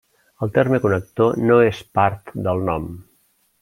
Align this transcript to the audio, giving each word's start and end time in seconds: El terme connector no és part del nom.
El 0.45 0.51
terme 0.55 0.79
connector 0.85 1.37
no 1.51 1.59
és 1.69 1.85
part 2.01 2.37
del 2.49 2.69
nom. 2.73 2.93